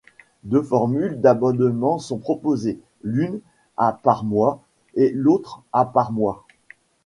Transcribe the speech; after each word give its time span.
Deux 0.45 0.63
formules 0.63 1.21
d'abonnement 1.21 1.99
sont 1.99 2.17
proposées, 2.17 2.79
l'une 3.03 3.39
à 3.77 3.93
par 3.93 4.23
mois 4.23 4.63
et 4.95 5.11
l'autre 5.13 5.61
à 5.73 5.85
par 5.85 6.11
mois. 6.11 6.43